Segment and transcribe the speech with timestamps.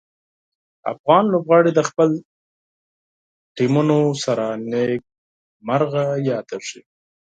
[0.93, 2.15] افغان لوبغاړي د خپلو
[3.55, 5.03] ټیمونو سره نیک
[5.67, 6.81] مرغه یادیږي.